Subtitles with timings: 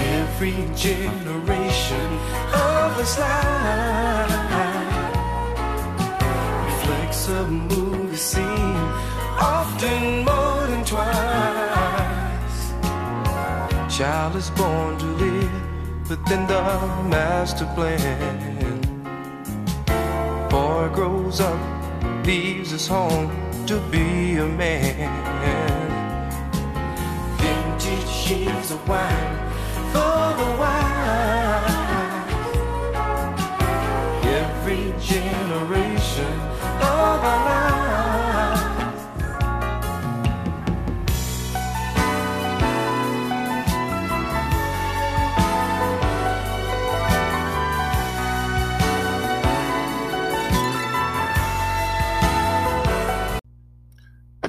[0.00, 2.18] Every generation
[2.52, 4.30] of his life
[6.66, 8.76] reflects a movie scene,
[9.38, 12.72] often more than twice.
[13.96, 16.62] Child is born to live within the
[17.08, 18.80] master plan.
[20.50, 23.30] Boy grows up, leaves his home
[23.66, 25.10] to be a man.
[27.38, 29.53] Vintage years of wine
[29.94, 30.83] for the wine.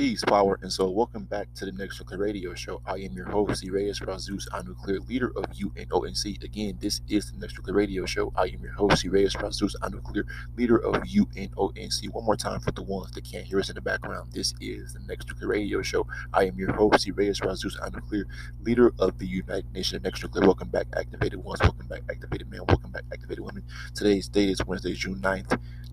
[0.05, 0.93] Peace, power, and soul.
[0.93, 2.79] Welcome back to the Next Nuclear Radio Show.
[2.85, 6.43] I am your host, Reyes Razus, a nuclear leader of UNONC.
[6.43, 8.31] Again, this is the Next Nuclear Radio Show.
[8.35, 12.09] I am your host, Reyes Razus, a nuclear leader of UNONC.
[12.11, 14.31] One more time for the ones that can't hear us in the background.
[14.31, 16.05] This is the Next Nuclear Radio Show.
[16.31, 18.27] I am your host, Reyes Razus, a nuclear
[18.61, 20.45] leader of the United Nations Next Nuclear.
[20.45, 21.61] Welcome back, activated ones.
[21.61, 22.61] Welcome back, activated men.
[22.67, 23.63] Welcome back, activated women.
[23.95, 25.49] Today's date is Wednesday, June 9th,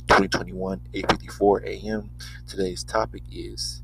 [0.08, 2.10] 2021, 8.54 a.m.
[2.46, 3.82] Today's topic is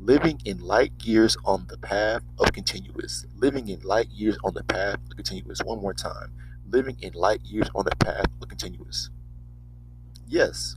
[0.00, 3.26] living in light years on the path of continuous.
[3.36, 5.60] Living in light years on the path of continuous.
[5.64, 6.32] One more time.
[6.70, 9.10] Living in light years on the path of continuous.
[10.28, 10.76] Yes,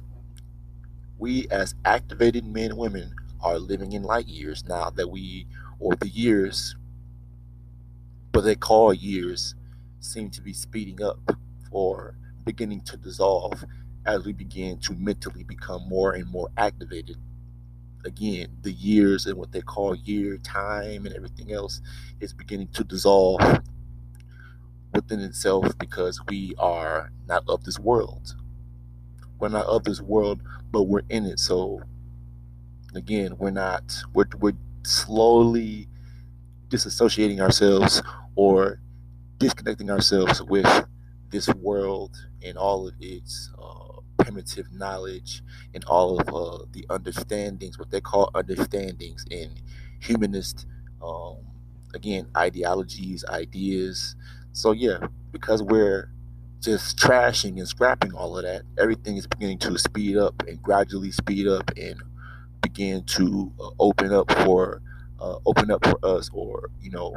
[1.20, 5.46] we as activated men and women are living in light years now that we,
[5.80, 6.76] or the years,
[8.32, 9.56] what they call years,
[10.00, 11.20] seem to be speeding up
[11.70, 12.16] or
[12.46, 13.66] beginning to dissolve
[14.06, 17.18] as we begin to mentally become more and more activated
[18.06, 21.82] again, the years and what they call year time and everything else
[22.20, 23.42] is beginning to dissolve
[24.94, 28.36] within itself because we are not of this world.
[29.40, 31.40] We're not of this world, but we're in it.
[31.40, 31.82] So
[32.96, 35.88] again, we're not we're we're slowly
[36.70, 38.02] disassociating ourselves
[38.36, 38.80] or
[39.38, 40.86] disconnecting ourselves with
[41.30, 43.91] this world and all of its uh,
[44.22, 49.52] primitive knowledge and all of uh, the understandings, what they call understandings in
[50.00, 50.68] humanist,
[51.04, 51.38] um,
[51.96, 54.16] again, ideologies, ideas.
[54.54, 55.00] So, yeah,
[55.32, 56.12] because we're
[56.62, 61.12] just trashing and scrapping all of that, everything is beginning to speed up and gradually
[61.12, 62.02] speed up and
[62.62, 64.82] begin to uh, open up for
[65.20, 67.16] uh, open up for us or you know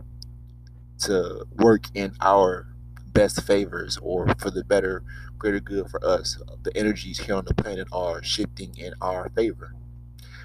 [0.99, 2.67] to work in our
[3.13, 5.03] best favors or for the better
[5.45, 9.75] greater good for us the energies here on the planet are shifting in our favor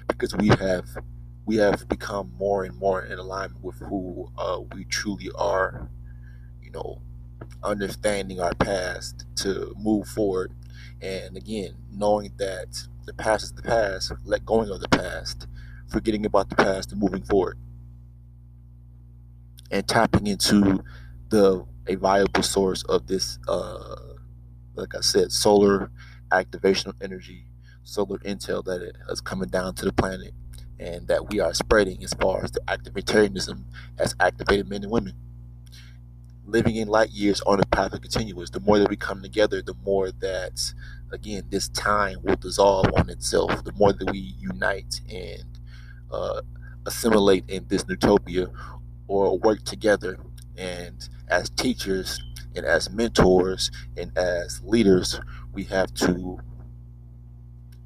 [0.08, 0.86] because we have
[1.46, 5.88] we have become more and more in alignment with who uh, we truly are.
[6.62, 7.02] You know,
[7.62, 10.52] understanding our past to move forward,
[11.00, 15.48] and again, knowing that the past is the past, let going of the past,
[15.88, 17.58] forgetting about the past and moving forward,
[19.70, 20.84] and tapping into
[21.30, 23.96] the a viable source of this, uh,
[24.80, 25.90] like I said, solar
[26.30, 27.46] activational energy,
[27.84, 30.32] solar intel that is coming down to the planet,
[30.78, 33.64] and that we are spreading as far as the activitarianism
[33.98, 35.14] has activated men and women.
[36.46, 38.50] Living in light years on the path of continuous.
[38.50, 40.72] The more that we come together, the more that,
[41.12, 43.62] again, this time will dissolve on itself.
[43.62, 45.44] The more that we unite and
[46.10, 46.42] uh,
[46.86, 48.48] assimilate in this utopia
[49.06, 50.18] or work together
[50.56, 52.20] and as teachers
[52.56, 55.20] and as mentors and as leaders,
[55.52, 56.38] we have to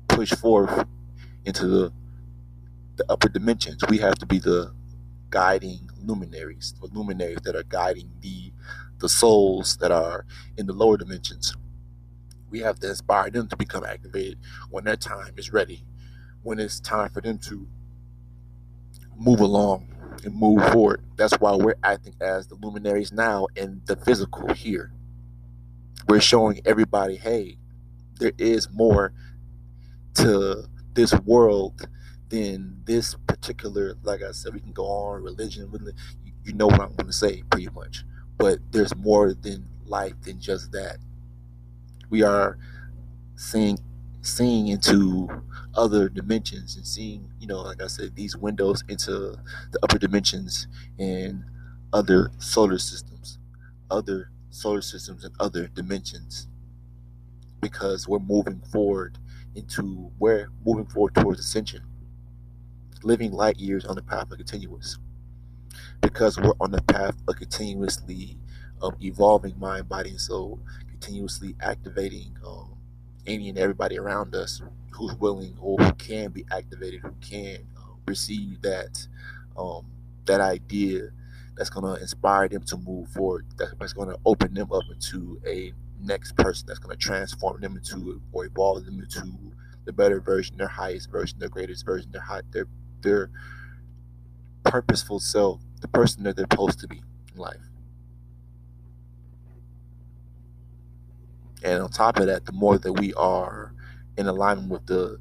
[0.08, 0.86] push forth
[1.44, 1.92] into the,
[2.96, 3.84] the upper dimensions.
[3.88, 4.74] We have to be the
[5.30, 8.52] guiding luminaries, the luminaries that are guiding the
[9.00, 10.24] the souls that are
[10.56, 11.56] in the lower dimensions.
[12.50, 14.38] We have to inspire them to become activated
[14.70, 15.84] when their time is ready,
[16.42, 17.68] when it's time for them to
[19.16, 19.88] move along
[20.24, 21.04] and move forward.
[21.16, 24.92] That's why we're acting as the luminaries now in the physical here.
[26.08, 27.58] We're showing everybody, hey,
[28.18, 29.12] there is more
[30.14, 30.64] to
[30.94, 31.88] this world
[32.28, 35.70] than this particular, like I said, we can go on religion,
[36.44, 38.04] you know what I'm going to say pretty much.
[38.38, 40.98] But there's more than life than just that.
[42.10, 42.58] We are
[43.36, 43.78] seeing
[44.24, 45.28] seeing into
[45.74, 49.12] other dimensions and seeing, you know, like I said, these windows into
[49.72, 51.44] the upper dimensions and
[51.92, 53.38] other solar systems,
[53.90, 56.48] other solar systems and other dimensions.
[57.60, 59.18] Because we're moving forward
[59.54, 61.82] into we're moving forward towards ascension,
[63.02, 64.98] living light years on the path of continuous.
[66.02, 68.38] Because we're on the path of continuously
[68.82, 72.73] um, evolving mind, body, and soul, continuously activating um,
[73.26, 74.62] any and everybody around us
[74.92, 79.06] who's willing or who can be activated, who can uh, receive that
[79.56, 79.86] um,
[80.26, 81.10] that idea
[81.56, 83.46] that's going to inspire them to move forward.
[83.56, 86.66] That's going to open them up into a next person.
[86.66, 89.32] That's going to transform them into or evolve them into
[89.84, 92.66] the better version, their highest version, their greatest version, their high, their
[93.02, 93.30] their
[94.64, 97.02] purposeful self, the person that they're supposed to be
[97.34, 97.60] in life.
[101.64, 103.72] And on top of that, the more that we are
[104.18, 105.18] in alignment with the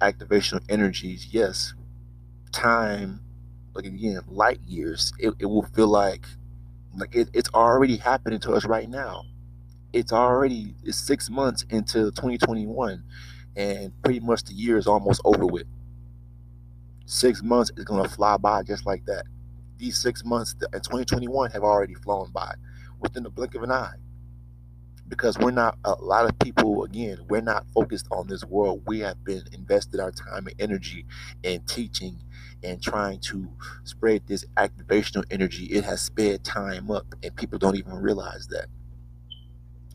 [0.00, 1.74] activational energies, yes,
[2.52, 3.20] time,
[3.74, 6.26] like again, light years, it, it will feel like
[6.96, 9.24] like it, it's already happening to us right now.
[9.92, 13.02] It's already it's six months into 2021,
[13.56, 15.66] and pretty much the year is almost over with.
[17.04, 19.24] Six months is gonna fly by just like that.
[19.78, 22.54] These six months in 2021 have already flown by
[23.00, 23.94] within the blink of an eye
[25.10, 28.82] because we're not a lot of people again we're not focused on this world.
[28.86, 31.04] We have been invested our time and energy
[31.42, 32.18] in teaching
[32.62, 33.48] and trying to
[33.84, 35.66] spread this activational energy.
[35.66, 38.66] It has sped time up and people don't even realize that.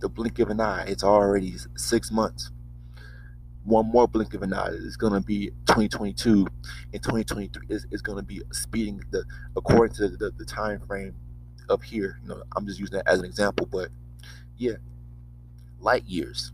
[0.01, 2.51] The blink of an eye it's already six months.
[3.63, 6.45] One more blink of an eye it's going to be 2022
[6.93, 9.23] and 2023 is, is going to be speeding the
[9.55, 11.15] according to the, the time frame
[11.69, 12.19] up here.
[12.21, 13.89] You know i'm just using that as an example but
[14.57, 14.73] yeah
[15.85, 16.53] light years,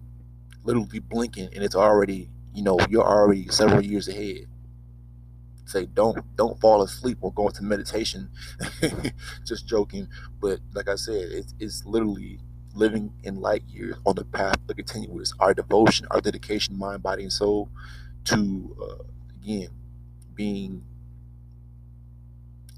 [0.63, 4.47] literally blinking, and it's already, you know, you're already several years ahead.
[5.65, 8.29] Say don't don't fall asleep or go into meditation.
[9.45, 10.07] Just joking,
[10.41, 12.39] but like I said, it's it's literally
[12.75, 15.33] living in light years on the path of continuous.
[15.39, 17.69] Our devotion, our dedication, mind, body, and soul,
[18.25, 19.03] to uh,
[19.41, 19.69] again
[20.35, 20.83] being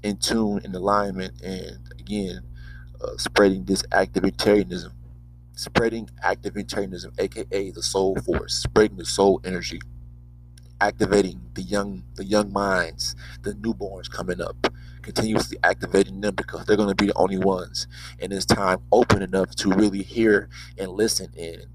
[0.02, 2.42] in tune in alignment, and again
[3.02, 4.92] uh, spreading this activitarianism
[5.54, 9.80] spreading activitarianism, aka the soul force, spreading the soul energy,
[10.80, 14.68] activating the young the young minds, the newborns coming up,
[15.02, 17.86] continuously activating them because they're going to be the only ones.
[18.18, 21.66] In this time open enough to really hear and listen and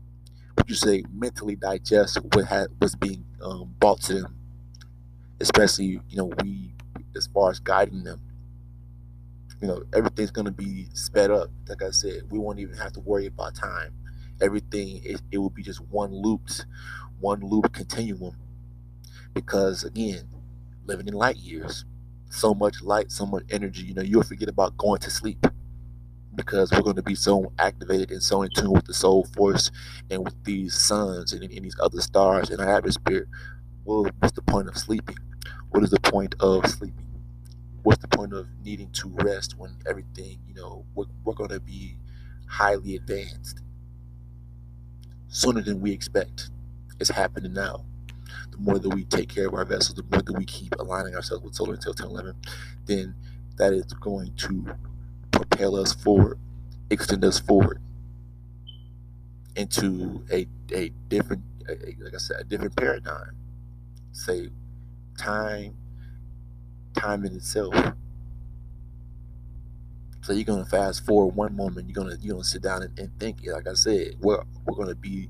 [0.55, 4.36] what you say mentally digest what had was being um, brought to them,
[5.39, 6.74] especially you know we
[7.15, 8.21] as far as guiding them
[9.62, 11.50] you know, everything's gonna be sped up.
[11.68, 13.94] Like I said, we won't even have to worry about time.
[14.42, 16.66] Everything it, it will be just one looped,
[17.20, 18.36] one loop continuum.
[19.34, 20.30] Because again,
[20.86, 21.86] living in light years,
[22.30, 23.84] so much light, so much energy.
[23.84, 25.46] You know, you'll forget about going to sleep
[26.36, 29.72] because we're going to be so activated and so in tune with the soul force
[30.10, 33.28] and with these suns and, and these other stars in our atmosphere.
[33.86, 35.18] Well, what's the point of sleeping?
[35.70, 37.09] what is the point of sleeping?
[37.89, 41.60] What's the point of needing to rest when everything, you know, we're, we're going to
[41.60, 41.98] be
[42.46, 43.62] highly advanced
[45.27, 46.51] sooner than we expect?
[47.00, 47.84] It's happening now.
[48.51, 51.15] The more that we take care of our vessels, the more that we keep aligning
[51.15, 52.36] ourselves with solar until 1011,
[52.86, 53.15] then
[53.58, 54.67] that is going to
[55.31, 56.38] propel us forward,
[56.91, 57.81] extend us forward
[59.55, 63.31] into a, a different, a, like I said, a different paradigm.
[64.12, 64.51] Say,
[65.17, 65.75] time,
[66.96, 67.74] time in itself.
[70.22, 71.88] So you're gonna fast forward one moment.
[71.89, 73.39] You're gonna you're gonna sit down and, and think.
[73.46, 75.29] Like I said, we're we're gonna be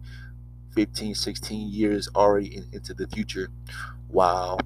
[0.75, 3.49] 15, 16 years already in, into the future,
[4.09, 4.59] while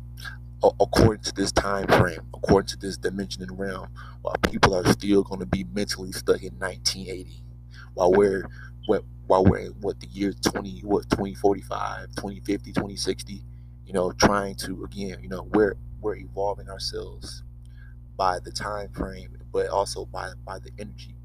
[0.80, 3.90] according to this time frame, according to this dimension and realm,
[4.22, 7.44] while people are still going to be mentally stuck in 1980,
[7.94, 8.48] while we're
[8.86, 13.42] what, while we're in what the year 20 what 2045 2050 2060
[13.86, 17.44] you know trying to again you know we're we're evolving ourselves
[18.18, 21.16] by the time frame but also by by the energy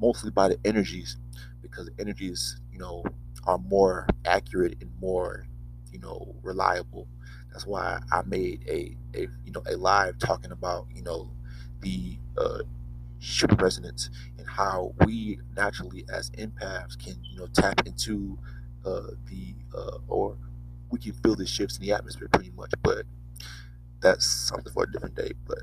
[0.00, 1.16] mostly by the energies
[1.62, 3.04] because the energies you know
[3.46, 5.46] are more accurate and more
[5.92, 7.06] you know reliable.
[7.52, 11.30] That's why i made a, a you know a live talking about you know
[11.82, 12.60] the uh,
[13.20, 18.38] super resonance and how we naturally as empaths can you know tap into
[18.84, 20.36] uh, the uh, or
[20.90, 23.04] we can feel the shifts in the atmosphere pretty much but
[24.02, 25.58] that's something for a different day but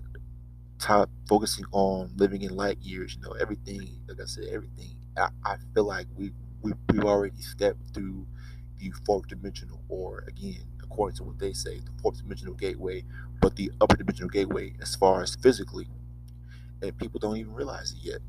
[0.80, 5.30] top focusing on living in light years you know everything like i said everything i,
[5.46, 6.32] I feel like we,
[6.62, 8.28] we we've already stepped through
[8.80, 13.04] the fourth dimensional or again according to what they say the fourth dimensional gateway
[13.42, 15.88] but the upper dimensional gateway as far as physically
[16.82, 18.20] and people don't even realize it yet.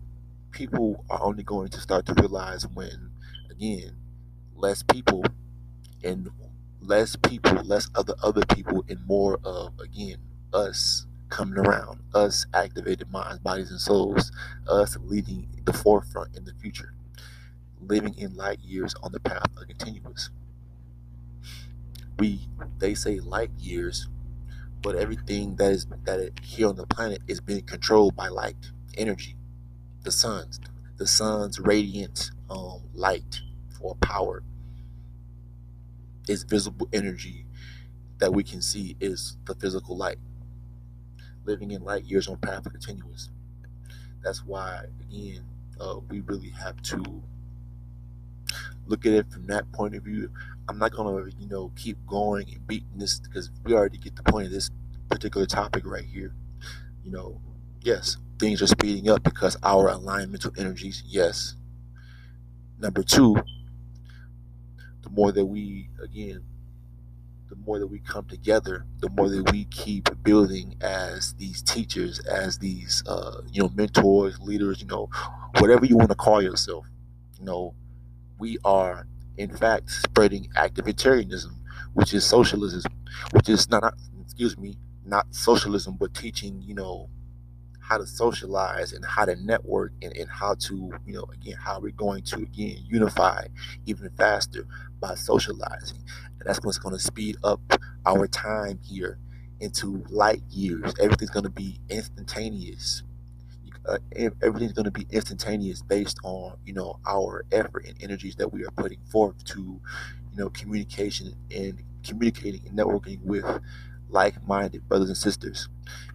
[0.50, 3.12] People are only going to start to realize when,
[3.50, 3.97] again,
[4.57, 5.25] less people
[6.05, 6.31] and
[6.82, 10.18] less people, less other other people, and more of again
[10.54, 14.32] us coming around, us activated minds, bodies, and souls,
[14.68, 16.94] us leading the forefront in the future,
[17.80, 20.30] living in light years on the path of continuous.
[22.18, 24.00] We they say light years
[24.82, 28.56] but everything that is that is here on the planet is being controlled by light
[28.96, 29.37] energy
[30.04, 30.60] the sun's
[30.99, 33.40] the sun's radiant um, light
[33.80, 34.42] or power
[36.30, 37.46] is visible energy
[38.18, 40.18] that we can see is the physical light
[41.44, 43.30] living in light years on path of continuous
[44.22, 45.42] that's why again
[45.80, 47.02] uh, we really have to
[48.87, 50.30] look at it from that point of view
[50.70, 54.22] I'm not gonna, you know, keep going and beating this because we already get the
[54.22, 54.70] point of this
[55.08, 56.32] particular topic right here.
[57.04, 57.40] You know,
[57.82, 61.56] yes, things are speeding up because our alignmental energies, yes.
[62.78, 63.37] Number two,
[65.02, 66.42] the more that we, again,
[67.49, 72.21] the more that we come together, the more that we keep building as these teachers,
[72.21, 75.09] as these, uh, you know, mentors, leaders, you know,
[75.59, 76.87] whatever you want to call yourself.
[77.38, 77.75] You know,
[78.38, 81.52] we are in fact spreading activitarianism,
[81.95, 82.83] which is socialism,
[83.33, 87.11] which is not, excuse me, not socialism, but teaching, you know,
[87.90, 91.80] how to socialize and how to network and, and how to, you know, again, how
[91.80, 93.44] we're going to, again, unify
[93.87, 94.66] even faster
[95.00, 95.98] by socializing.
[96.40, 97.61] And that's what's going to speed up
[98.07, 99.18] our time here
[99.61, 100.94] into light years.
[101.00, 103.03] Everything's going to be instantaneous
[103.87, 103.98] uh,
[104.42, 108.64] everything's going to be instantaneous based on you know our effort and energies that we
[108.64, 113.44] are putting forth to you know communication and communicating and networking with
[114.11, 115.68] like-minded brothers and sisters.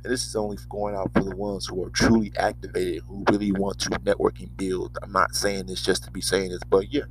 [0.03, 3.51] And this is only going out for the ones who are truly activated who really
[3.51, 4.97] want to network and build.
[5.01, 7.03] I'm not saying this just to be saying this but yeah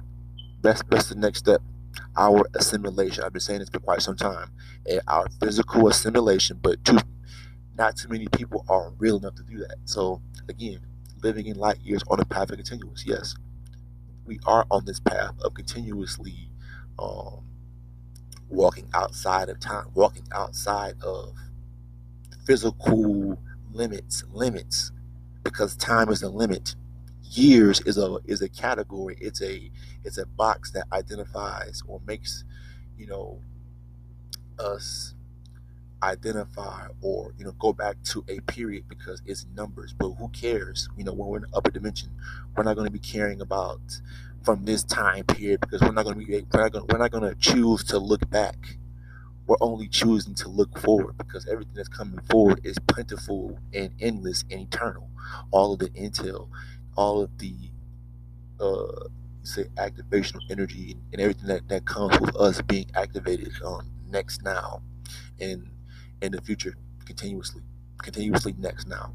[0.63, 1.63] that's that's the next step.
[2.17, 3.25] Our assimilation.
[3.25, 4.51] I've been saying this for quite some time.
[4.89, 6.99] And our physical assimilation but too
[7.77, 9.77] not too many people are real enough to do that.
[9.85, 10.81] So again,
[11.23, 13.05] living in light years on a path of continuous.
[13.07, 13.37] Yes,
[14.27, 16.51] we are on this path of continuously
[16.99, 17.45] um,
[18.55, 21.35] walking outside of time, walking outside of
[22.47, 23.39] physical
[23.73, 24.93] limits, limits,
[25.45, 26.77] because time is a limit.
[27.33, 29.17] Years is a is a category.
[29.21, 29.71] It's a
[30.05, 32.45] it's a box that identifies or makes
[32.99, 33.41] you know
[34.59, 35.15] us
[36.03, 40.89] identify or you know go back to a period because it's numbers but who cares
[40.97, 42.09] you know when we're in the upper dimension
[42.57, 43.81] we're not going to be caring about
[44.45, 47.13] from this time period because we're not going to be we're not going, we're not
[47.13, 48.79] going to choose to look back
[49.47, 54.45] we're only choosing to look forward because everything that's coming forward is plentiful and endless
[54.51, 55.11] and eternal
[55.53, 56.49] all of the intel
[56.97, 57.55] all of the
[58.61, 59.09] uh
[59.45, 64.83] say activational energy and everything that, that comes with us being activated um next now
[65.41, 65.71] and
[66.23, 66.75] in the future
[67.07, 67.63] continuously,
[68.03, 69.15] continuously next now.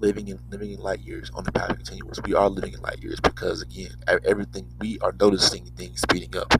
[0.00, 2.20] Living in living in light years on the path continuous.
[2.24, 3.92] We are living in light years because again,
[4.24, 6.54] everything we are noticing things speeding up.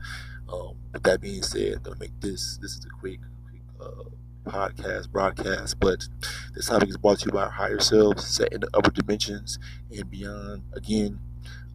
[0.51, 4.09] Um, with that being said, I'm gonna make this this is a quick, quick uh,
[4.49, 6.07] podcast broadcast, but
[6.53, 9.57] this topic is brought to you by our higher selves, set in the upper dimensions
[9.91, 10.63] and beyond.
[10.73, 11.19] Again,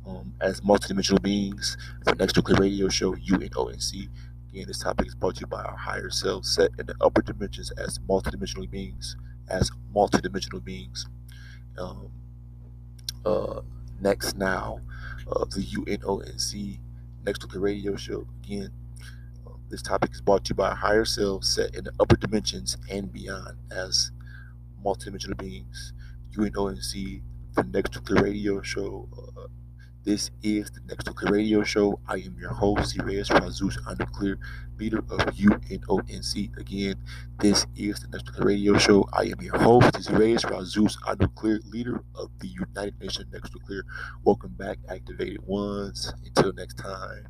[0.06, 4.08] um, as multidimensional beings, for Next Nuclear Radio Show, UNONC.
[4.50, 7.22] Again, this topic is brought to you by our higher selves, set in the upper
[7.22, 9.16] dimensions as multidimensional beings,
[9.48, 11.06] as multidimensional beings.
[11.78, 12.10] Um,
[13.24, 13.60] uh,
[14.00, 14.80] next now,
[15.30, 16.78] uh, the UNONC
[17.24, 18.26] Next Nuclear Radio Show.
[18.44, 18.70] Again,
[19.46, 22.76] um, this topic is brought to you by higher selves, set in the upper dimensions
[22.90, 24.12] and beyond, as
[24.84, 25.92] multidimensional beings.
[26.36, 27.22] UNONC,
[27.54, 29.08] the Next Nuclear Radio Show.
[29.16, 29.46] Uh,
[30.04, 31.98] this is the Next Nuclear Radio Show.
[32.06, 34.38] I am your host, Reyes Razus Nuclear,
[34.78, 36.56] leader of UNONC.
[36.58, 36.96] Again,
[37.40, 39.08] this is the Next Nuclear Radio Show.
[39.14, 43.84] I am your host, Reyes Razus Nuclear, leader of the United Nations Next Nuclear.
[44.24, 46.12] Welcome back, activated ones.
[46.24, 47.28] Until next time.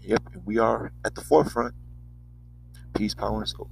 [0.00, 1.74] Yep, and we are at the forefront.
[2.94, 3.70] Peace, power, and soul.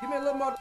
[0.00, 0.54] Give me a little more.